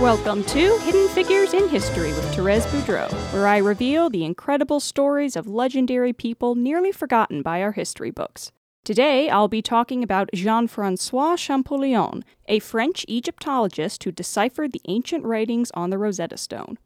Welcome 0.00 0.44
to 0.44 0.78
Hidden 0.78 1.08
Figures 1.08 1.52
in 1.52 1.68
History 1.68 2.14
with 2.14 2.34
Therese 2.34 2.64
Boudreau, 2.68 3.12
where 3.34 3.46
I 3.46 3.58
reveal 3.58 4.08
the 4.08 4.24
incredible 4.24 4.80
stories 4.80 5.36
of 5.36 5.46
legendary 5.46 6.14
people 6.14 6.54
nearly 6.54 6.90
forgotten 6.90 7.42
by 7.42 7.60
our 7.60 7.72
history 7.72 8.10
books. 8.10 8.50
Today, 8.82 9.28
I'll 9.28 9.46
be 9.46 9.60
talking 9.60 10.02
about 10.02 10.30
Jean 10.32 10.68
Francois 10.68 11.36
Champollion, 11.36 12.24
a 12.48 12.60
French 12.60 13.04
Egyptologist 13.08 14.02
who 14.04 14.10
deciphered 14.10 14.72
the 14.72 14.80
ancient 14.88 15.26
writings 15.26 15.70
on 15.74 15.90
the 15.90 15.98
Rosetta 15.98 16.38
Stone. 16.38 16.78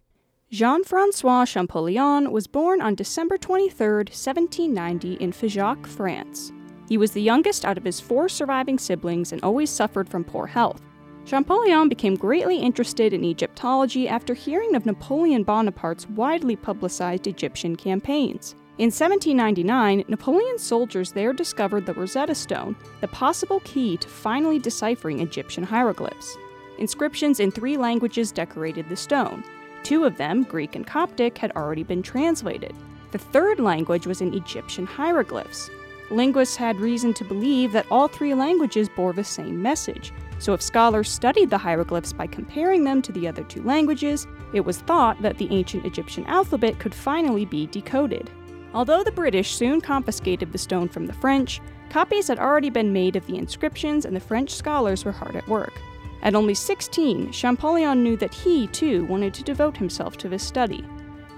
Jean 0.51 0.83
Francois 0.83 1.45
Champollion 1.45 2.33
was 2.33 2.49
born 2.49 2.81
on 2.81 2.97
December 2.97 3.39
23, 3.39 3.97
1790, 4.11 5.15
in 5.23 5.31
Figeac, 5.31 5.87
France. 5.87 6.51
He 6.89 6.99
was 6.99 7.13
the 7.13 7.23
youngest 7.23 7.65
out 7.65 7.79
of 7.79 7.85
his 7.85 8.01
four 8.01 8.29
surviving 8.29 8.77
siblings 8.77 9.31
and 9.31 9.41
always 9.45 9.71
suffered 9.71 10.09
from 10.09 10.25
poor 10.25 10.49
health. 10.49 10.83
Champollion 11.27 11.89
became 11.89 12.17
greatly 12.17 12.59
interested 12.59 13.15
in 13.15 13.25
Egyptology 13.25 14.07
after 14.07 14.35
hearing 14.35 14.75
of 14.75 14.85
Napoleon 14.85 15.43
Bonaparte's 15.43 16.09
widely 16.11 16.55
publicized 16.55 17.27
Egyptian 17.27 17.77
campaigns. 17.77 18.55
In 18.77 18.91
1799, 18.91 20.05
Napoleon's 20.09 20.63
soldiers 20.63 21.13
there 21.13 21.33
discovered 21.33 21.87
the 21.87 21.95
Rosetta 21.95 22.35
Stone, 22.35 22.77
the 23.01 23.09
possible 23.09 23.61
key 23.61 23.97
to 23.97 24.09
finally 24.09 24.59
deciphering 24.59 25.21
Egyptian 25.21 25.65
hieroglyphs. 25.65 26.37
Inscriptions 26.79 27.41
in 27.41 27.51
three 27.51 27.79
languages 27.79 28.31
decorated 28.31 28.87
the 28.89 28.97
stone. 28.97 29.45
Two 29.83 30.05
of 30.05 30.19
them, 30.19 30.43
Greek 30.43 30.77
and 30.77 30.87
Coptic, 30.87 31.39
had 31.39 31.53
already 31.53 31.85
been 31.85 32.03
translated. 32.03 32.75
The 33.13 33.19
third 33.19 33.61
language 33.61 34.07
was 34.07 34.21
in 34.21 34.35
Egyptian 34.35 34.85
hieroglyphs. 34.85 35.71
Linguists 36.11 36.57
had 36.57 36.81
reason 36.81 37.15
to 37.15 37.25
believe 37.25 37.73
that 37.73 37.87
all 37.91 38.09
three 38.09 38.35
languages 38.35 38.91
bore 38.91 39.15
the 39.15 39.25
same 39.25 39.63
message 39.63 40.13
so, 40.45 40.53
if 40.53 40.61
scholars 40.61 41.09
studied 41.09 41.49
the 41.49 41.57
hieroglyphs 41.57 42.13
by 42.13 42.27
comparing 42.27 42.85
them 42.85 43.01
to 43.01 43.13
the 43.13 43.27
other 43.27 43.45
two 43.45 43.63
languages, 43.63 44.27
it 44.53 44.61
was 44.61 44.77
thought 44.77 45.23
that 45.23 45.39
the 45.39 45.49
ancient 45.51 45.87
Egyptian 45.87 46.27
alphabet 46.27 46.79
could 46.79 46.95
finally 46.95 47.47
be 47.47 47.67
decoded. 47.69 48.31
Although 48.75 49.03
the 49.03 49.11
British 49.11 49.55
soon 49.55 49.81
confiscated 49.81 50.53
the 50.53 50.59
stone 50.59 50.87
from 50.87 51.07
the 51.07 51.15
French, 51.15 51.63
copies 51.89 52.29
had 52.29 52.39
already 52.39 52.69
been 52.69 52.93
made 52.93 53.17
of 53.17 53.27
the 53.27 53.39
inscriptions 53.39 54.05
and 54.05 54.15
the 54.15 54.21
French 54.21 54.51
scholars 54.51 55.03
were 55.03 55.13
hard 55.13 55.35
at 55.35 55.49
work. 55.49 55.81
At 56.21 56.35
only 56.35 56.53
16, 56.53 57.33
Champollion 57.33 58.03
knew 58.03 58.19
that 58.19 58.35
he, 58.35 58.67
too, 58.67 59.07
wanted 59.07 59.33
to 59.33 59.45
devote 59.45 59.79
himself 59.79 60.19
to 60.19 60.29
this 60.29 60.47
study. 60.47 60.85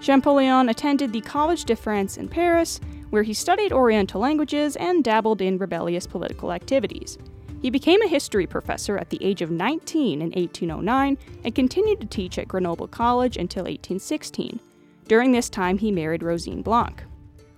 Champollion 0.01 0.69
attended 0.69 1.13
the 1.13 1.20
Collège 1.20 1.65
de 1.65 1.77
France 1.77 2.17
in 2.17 2.27
Paris, 2.27 2.81
where 3.11 3.23
he 3.23 3.35
studied 3.35 3.73
Oriental 3.73 4.20
languages 4.20 4.75
and 4.75 5.05
dabbled 5.05 5.41
in 5.41 5.59
rebellious 5.59 6.09
political 6.09 6.53
activities. 6.53 7.19
He 7.62 7.71
became 7.71 8.03
a 8.03 8.09
history 8.09 8.47
professor 8.47 8.99
at 8.99 9.11
the 9.11 9.23
age 9.23 9.43
of 9.43 9.51
19 9.51 10.21
in 10.21 10.31
1809 10.31 11.19
and 11.45 11.55
continued 11.55 12.01
to 12.01 12.07
teach 12.07 12.39
at 12.39 12.48
Grenoble 12.48 12.89
College 12.89 13.37
until 13.37 13.63
1816. 13.63 14.61
During 15.09 15.33
this 15.33 15.48
time, 15.48 15.79
he 15.79 15.91
married 15.91 16.23
Rosine 16.23 16.63
Blanc. 16.63 17.03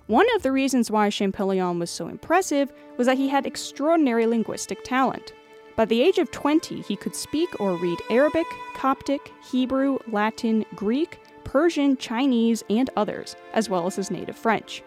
One 0.07 0.27
of 0.37 0.43
the 0.43 0.53
reasons 0.53 0.91
why 0.91 1.11
Champollion 1.11 1.79
was 1.79 1.91
so 1.91 2.09
impressive 2.09 2.73
was 2.97 3.07
that 3.07 3.19
he 3.19 3.29
had 3.29 3.47
extraordinary 3.47 4.27
linguistic 4.27 4.83
talent. 4.85 5.33
By 5.77 5.85
the 5.85 6.01
age 6.01 6.19
of 6.19 6.31
20, 6.31 6.81
he 6.81 6.97
could 6.97 7.15
speak 7.15 7.61
or 7.61 7.77
read 7.77 7.99
Arabic, 8.11 8.47
Coptic, 8.75 9.33
Hebrew, 9.51 9.99
Latin, 10.09 10.65
Greek, 10.75 11.21
Persian, 11.45 11.97
Chinese, 11.97 12.65
and 12.71 12.91
others, 12.97 13.37
as 13.53 13.69
well 13.69 13.87
as 13.87 13.97
his 13.97 14.11
native 14.11 14.37
French. 14.37 14.83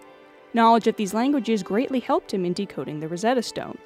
Knowledge 0.53 0.88
of 0.88 0.96
these 0.96 1.14
languages 1.14 1.64
greatly 1.64 2.00
helped 2.00 2.34
him 2.34 2.44
in 2.44 2.53
decoding 2.53 3.00
the 3.00 3.08
Rosetta 3.08 3.42
Stone. 3.42 3.78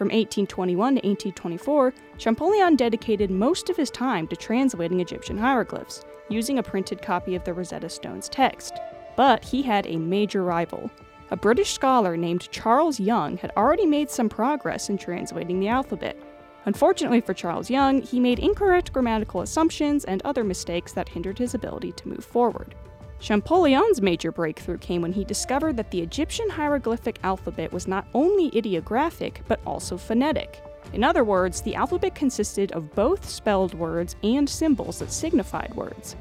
From 0.00 0.06
1821 0.06 0.94
to 0.94 1.06
1824, 1.06 1.92
Champollion 2.16 2.74
dedicated 2.74 3.30
most 3.30 3.68
of 3.68 3.76
his 3.76 3.90
time 3.90 4.26
to 4.28 4.34
translating 4.34 4.98
Egyptian 5.00 5.36
hieroglyphs, 5.36 6.06
using 6.30 6.58
a 6.58 6.62
printed 6.62 7.02
copy 7.02 7.34
of 7.34 7.44
the 7.44 7.52
Rosetta 7.52 7.90
Stone's 7.90 8.26
text. 8.26 8.78
But 9.14 9.44
he 9.44 9.60
had 9.60 9.86
a 9.86 9.98
major 9.98 10.42
rival. 10.42 10.90
A 11.30 11.36
British 11.36 11.74
scholar 11.74 12.16
named 12.16 12.50
Charles 12.50 12.98
Young 12.98 13.36
had 13.36 13.52
already 13.58 13.84
made 13.84 14.08
some 14.08 14.30
progress 14.30 14.88
in 14.88 14.96
translating 14.96 15.60
the 15.60 15.68
alphabet. 15.68 16.16
Unfortunately 16.64 17.20
for 17.20 17.34
Charles 17.34 17.68
Young, 17.68 18.00
he 18.00 18.18
made 18.20 18.38
incorrect 18.38 18.94
grammatical 18.94 19.42
assumptions 19.42 20.06
and 20.06 20.22
other 20.22 20.44
mistakes 20.44 20.92
that 20.92 21.10
hindered 21.10 21.38
his 21.38 21.52
ability 21.52 21.92
to 21.92 22.08
move 22.08 22.24
forward. 22.24 22.74
Champollion's 23.20 24.00
major 24.00 24.32
breakthrough 24.32 24.78
came 24.78 25.02
when 25.02 25.12
he 25.12 25.24
discovered 25.24 25.76
that 25.76 25.90
the 25.90 26.00
Egyptian 26.00 26.48
hieroglyphic 26.48 27.18
alphabet 27.22 27.70
was 27.70 27.86
not 27.86 28.06
only 28.14 28.50
ideographic, 28.56 29.42
but 29.46 29.60
also 29.66 29.98
phonetic. 29.98 30.62
In 30.94 31.04
other 31.04 31.22
words, 31.22 31.60
the 31.60 31.74
alphabet 31.74 32.14
consisted 32.14 32.72
of 32.72 32.94
both 32.94 33.28
spelled 33.28 33.74
words 33.74 34.16
and 34.22 34.48
symbols 34.48 35.00
that 35.00 35.12
signified 35.12 35.74
words. 35.74 36.16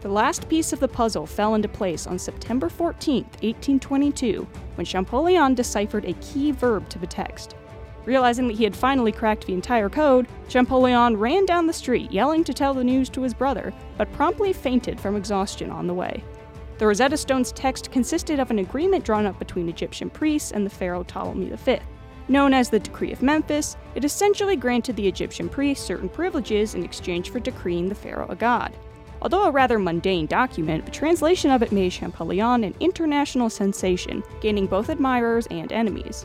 The 0.00 0.08
last 0.08 0.48
piece 0.48 0.72
of 0.72 0.80
the 0.80 0.88
puzzle 0.88 1.26
fell 1.26 1.54
into 1.54 1.68
place 1.68 2.06
on 2.06 2.18
September 2.18 2.70
14, 2.70 3.24
1822, 3.24 4.46
when 4.76 4.86
Champollion 4.86 5.54
deciphered 5.54 6.06
a 6.06 6.14
key 6.14 6.52
verb 6.52 6.88
to 6.88 6.98
the 6.98 7.06
text. 7.06 7.56
Realizing 8.08 8.48
that 8.48 8.56
he 8.56 8.64
had 8.64 8.74
finally 8.74 9.12
cracked 9.12 9.46
the 9.46 9.52
entire 9.52 9.90
code, 9.90 10.28
Champollion 10.48 11.18
ran 11.18 11.44
down 11.44 11.66
the 11.66 11.74
street 11.74 12.10
yelling 12.10 12.42
to 12.44 12.54
tell 12.54 12.72
the 12.72 12.82
news 12.82 13.10
to 13.10 13.20
his 13.20 13.34
brother, 13.34 13.70
but 13.98 14.10
promptly 14.14 14.54
fainted 14.54 14.98
from 14.98 15.14
exhaustion 15.14 15.70
on 15.70 15.86
the 15.86 15.92
way. 15.92 16.24
The 16.78 16.86
Rosetta 16.86 17.18
Stone's 17.18 17.52
text 17.52 17.90
consisted 17.90 18.40
of 18.40 18.50
an 18.50 18.60
agreement 18.60 19.04
drawn 19.04 19.26
up 19.26 19.38
between 19.38 19.68
Egyptian 19.68 20.08
priests 20.08 20.52
and 20.52 20.64
the 20.64 20.70
pharaoh 20.70 21.04
Ptolemy 21.04 21.50
V. 21.50 21.80
Known 22.28 22.54
as 22.54 22.70
the 22.70 22.78
Decree 22.78 23.12
of 23.12 23.20
Memphis, 23.20 23.76
it 23.94 24.06
essentially 24.06 24.56
granted 24.56 24.96
the 24.96 25.06
Egyptian 25.06 25.46
priests 25.50 25.84
certain 25.84 26.08
privileges 26.08 26.74
in 26.74 26.84
exchange 26.84 27.28
for 27.28 27.40
decreeing 27.40 27.90
the 27.90 27.94
pharaoh 27.94 28.30
a 28.30 28.36
god. 28.36 28.74
Although 29.20 29.44
a 29.44 29.50
rather 29.50 29.78
mundane 29.78 30.24
document, 30.24 30.86
the 30.86 30.90
translation 30.90 31.50
of 31.50 31.62
it 31.62 31.72
made 31.72 31.92
Champollion 31.92 32.64
an 32.64 32.74
international 32.80 33.50
sensation, 33.50 34.24
gaining 34.40 34.66
both 34.66 34.88
admirers 34.88 35.46
and 35.48 35.70
enemies. 35.72 36.24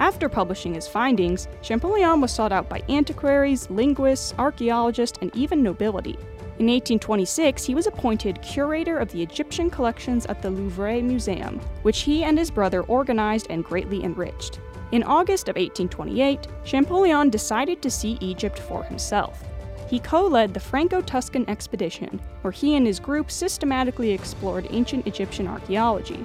After 0.00 0.30
publishing 0.30 0.72
his 0.72 0.88
findings, 0.88 1.46
Champollion 1.60 2.22
was 2.22 2.32
sought 2.32 2.52
out 2.52 2.70
by 2.70 2.82
antiquaries, 2.88 3.68
linguists, 3.68 4.32
archaeologists, 4.38 5.18
and 5.20 5.30
even 5.36 5.62
nobility. 5.62 6.16
In 6.58 6.68
1826, 6.68 7.66
he 7.66 7.74
was 7.74 7.86
appointed 7.86 8.40
curator 8.40 8.96
of 8.96 9.12
the 9.12 9.22
Egyptian 9.22 9.68
collections 9.68 10.24
at 10.24 10.40
the 10.40 10.48
Louvre 10.48 11.02
Museum, 11.02 11.60
which 11.82 12.00
he 12.00 12.24
and 12.24 12.38
his 12.38 12.50
brother 12.50 12.80
organized 12.84 13.48
and 13.50 13.62
greatly 13.62 14.02
enriched. 14.02 14.58
In 14.92 15.02
August 15.02 15.50
of 15.50 15.56
1828, 15.56 16.48
Champollion 16.64 17.28
decided 17.28 17.82
to 17.82 17.90
see 17.90 18.16
Egypt 18.22 18.58
for 18.58 18.82
himself. 18.84 19.44
He 19.90 19.98
co 19.98 20.26
led 20.26 20.54
the 20.54 20.60
Franco 20.60 21.02
Tuscan 21.02 21.44
expedition, 21.50 22.22
where 22.40 22.52
he 22.52 22.74
and 22.74 22.86
his 22.86 23.00
group 23.00 23.30
systematically 23.30 24.12
explored 24.12 24.66
ancient 24.70 25.06
Egyptian 25.06 25.46
archaeology. 25.46 26.24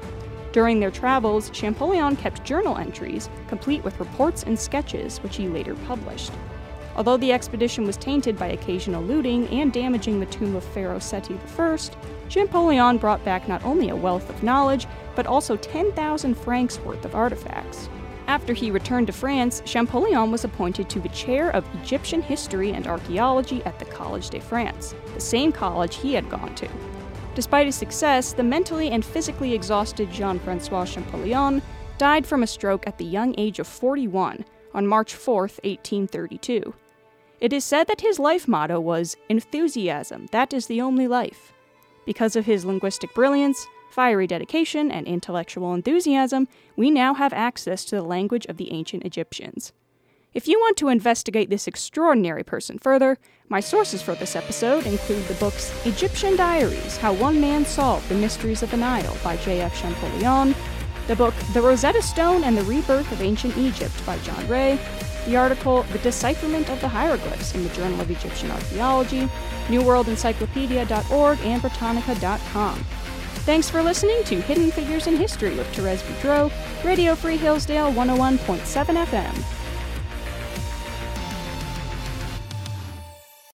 During 0.55 0.79
their 0.79 0.89
travels, 0.89 1.49
Champollion 1.49 2.15
kept 2.15 2.45
journal 2.45 2.77
entries, 2.77 3.29
complete 3.49 3.83
with 3.83 3.99
reports 3.99 4.43
and 4.43 4.57
sketches, 4.57 5.17
which 5.17 5.35
he 5.35 5.49
later 5.49 5.75
published. 5.75 6.31
Although 6.95 7.17
the 7.17 7.33
expedition 7.33 7.85
was 7.85 7.97
tainted 7.97 8.37
by 8.37 8.47
occasional 8.47 9.03
looting 9.03 9.49
and 9.49 9.73
damaging 9.73 10.21
the 10.21 10.25
tomb 10.27 10.55
of 10.55 10.63
Pharaoh 10.63 10.99
Seti 10.99 11.37
I, 11.59 11.77
Champollion 12.29 12.97
brought 12.97 13.25
back 13.25 13.49
not 13.49 13.65
only 13.65 13.89
a 13.89 13.97
wealth 13.97 14.29
of 14.29 14.43
knowledge, 14.43 14.87
but 15.13 15.27
also 15.27 15.57
10,000 15.57 16.35
francs 16.35 16.79
worth 16.79 17.03
of 17.03 17.15
artifacts. 17.15 17.89
After 18.27 18.53
he 18.53 18.71
returned 18.71 19.07
to 19.07 19.13
France, 19.13 19.61
Champollion 19.65 20.31
was 20.31 20.45
appointed 20.45 20.89
to 20.89 21.01
the 21.01 21.09
chair 21.09 21.49
of 21.49 21.67
Egyptian 21.83 22.21
history 22.21 22.71
and 22.71 22.87
archaeology 22.87 23.61
at 23.65 23.77
the 23.77 23.85
Collège 23.87 24.29
de 24.29 24.39
France, 24.39 24.95
the 25.15 25.19
same 25.19 25.51
college 25.51 25.97
he 25.97 26.13
had 26.13 26.29
gone 26.29 26.55
to. 26.55 26.69
Despite 27.35 27.65
his 27.65 27.75
success, 27.75 28.31
the 28.31 28.43
mentally 28.43 28.91
and 28.91 29.03
physically 29.03 29.53
exhausted 29.53 30.09
Jean 30.09 30.39
Francois 30.39 30.85
Champollion 30.85 31.61
died 31.97 32.25
from 32.25 32.43
a 32.43 32.47
stroke 32.47 32.87
at 32.87 32.97
the 32.97 33.03
young 33.03 33.35
age 33.37 33.59
of 33.59 33.67
41 33.67 34.45
on 34.73 34.87
March 34.87 35.13
4, 35.13 35.41
1832. 35.41 36.73
It 37.41 37.51
is 37.51 37.65
said 37.65 37.87
that 37.87 37.99
his 37.99 38.19
life 38.19 38.47
motto 38.47 38.79
was 38.79 39.17
enthusiasm, 39.27 40.27
that 40.31 40.53
is 40.53 40.67
the 40.67 40.79
only 40.79 41.09
life. 41.09 41.51
Because 42.05 42.37
of 42.37 42.45
his 42.45 42.63
linguistic 42.63 43.13
brilliance, 43.13 43.67
fiery 43.91 44.27
dedication, 44.27 44.89
and 44.89 45.05
intellectual 45.05 45.73
enthusiasm, 45.73 46.47
we 46.77 46.89
now 46.89 47.13
have 47.13 47.33
access 47.33 47.83
to 47.85 47.97
the 47.97 48.03
language 48.03 48.45
of 48.45 48.55
the 48.55 48.71
ancient 48.71 49.03
Egyptians. 49.03 49.73
If 50.35 50.49
you 50.49 50.59
want 50.59 50.75
to 50.77 50.89
investigate 50.89 51.49
this 51.49 51.65
extraordinary 51.65 52.43
person 52.43 52.77
further, 52.77 53.17
my 53.47 53.61
sources 53.61 54.01
for 54.01 54.15
this 54.15 54.35
episode 54.35 54.85
include 54.85 55.25
the 55.29 55.33
books 55.35 55.73
Egyptian 55.85 56.35
Diaries 56.35 56.97
How 56.97 57.13
One 57.13 57.39
Man 57.39 57.65
Solved 57.65 58.09
the 58.09 58.15
Mysteries 58.15 58.61
of 58.61 58.69
the 58.69 58.75
Nile 58.75 59.15
by 59.23 59.37
J.F. 59.37 59.79
Champollion, 59.79 60.53
the 61.07 61.15
book 61.15 61.33
The 61.53 61.61
Rosetta 61.61 62.01
Stone 62.01 62.43
and 62.43 62.57
the 62.57 62.65
Rebirth 62.65 63.09
of 63.13 63.21
Ancient 63.21 63.55
Egypt 63.55 63.93
by 64.05 64.17
John 64.19 64.45
Ray, 64.49 64.77
the 65.25 65.37
article 65.37 65.83
The 65.93 65.99
Decipherment 65.99 66.69
of 66.69 66.81
the 66.81 66.89
Hieroglyphs 66.89 67.55
in 67.55 67.63
the 67.63 67.73
Journal 67.73 68.01
of 68.01 68.11
Egyptian 68.11 68.51
Archaeology, 68.51 69.29
newworldencyclopedia.org, 69.67 71.39
and 71.43 71.61
Britannica.com. 71.61 72.75
Thanks 73.45 73.69
for 73.69 73.81
listening 73.81 74.21
to 74.25 74.41
Hidden 74.41 74.71
Figures 74.71 75.07
in 75.07 75.15
History 75.15 75.55
with 75.55 75.73
Therese 75.73 76.03
Boudreau, 76.03 76.51
Radio 76.83 77.15
Free 77.15 77.37
Hillsdale 77.37 77.93
101.7 77.93 79.05
FM. 79.05 79.64